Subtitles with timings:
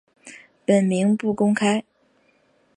[0.65, 1.83] 本名不公开。